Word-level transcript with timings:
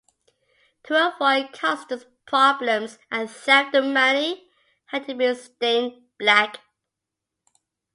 To 0.85 0.95
avoid 1.13 1.53
customs 1.53 2.07
problems 2.25 2.97
and 3.11 3.29
theft 3.29 3.71
the 3.71 3.83
money 3.83 4.49
had 4.85 5.05
to 5.05 5.13
be 5.13 5.31
stained 5.35 6.01
black. 6.17 6.57